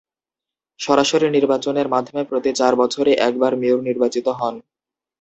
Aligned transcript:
সরাসরি 0.79 1.27
নির্বাচনের 1.29 1.87
মাধ্যমে 1.87 2.23
প্রতি 2.23 2.51
চার 2.55 2.73
বছরে 2.75 3.11
একবার 3.27 3.51
মেয়র 3.61 3.79
নির্বাচিত 3.87 4.27
হন। 4.39 4.55